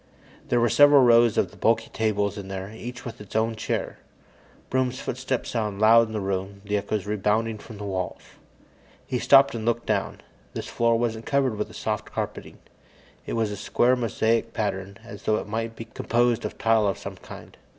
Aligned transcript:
There 0.49 0.59
were 0.59 0.67
several 0.67 1.03
rows 1.03 1.37
of 1.37 1.51
the 1.51 1.57
bulky 1.57 1.91
tables 1.91 2.35
in 2.35 2.49
here, 2.49 2.73
each 2.75 3.05
with 3.05 3.21
its 3.21 3.35
own 3.35 3.55
chair. 3.55 3.99
Broom's 4.71 4.99
footsteps 4.99 5.51
sounded 5.51 5.79
loud 5.79 6.07
in 6.07 6.13
the 6.13 6.19
room, 6.19 6.63
the 6.65 6.75
echoes 6.77 7.05
rebounding 7.05 7.59
from 7.59 7.77
the 7.77 7.83
walls. 7.83 8.17
He 9.05 9.19
stopped 9.19 9.53
and 9.53 9.63
looked 9.63 9.85
down. 9.85 10.21
This 10.55 10.65
floor 10.67 10.97
wasn't 10.97 11.27
covered 11.27 11.55
with 11.55 11.67
the 11.67 11.75
soft 11.75 12.11
carpeting; 12.11 12.57
it 13.27 13.35
had 13.35 13.47
a 13.49 13.55
square, 13.55 13.95
mosaic 13.95 14.53
pattern, 14.53 14.97
as 15.05 15.21
though 15.21 15.37
it 15.37 15.45
might 15.45 15.75
be 15.75 15.85
composed 15.85 16.45
of 16.45 16.57
tile 16.57 16.87
of 16.87 16.97
some 16.97 17.17
kind. 17.17 17.55